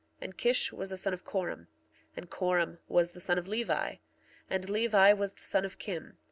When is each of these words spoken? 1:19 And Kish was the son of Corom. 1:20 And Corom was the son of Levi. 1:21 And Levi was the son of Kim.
1:19 0.17 0.23
And 0.23 0.35
Kish 0.37 0.73
was 0.73 0.89
the 0.89 0.97
son 0.97 1.13
of 1.13 1.23
Corom. 1.23 1.59
1:20 2.17 2.17
And 2.17 2.29
Corom 2.31 2.79
was 2.87 3.11
the 3.11 3.19
son 3.19 3.37
of 3.37 3.47
Levi. 3.47 3.71
1:21 3.91 3.99
And 4.49 4.67
Levi 4.71 5.13
was 5.13 5.33
the 5.33 5.43
son 5.43 5.63
of 5.63 5.77
Kim. 5.77 6.17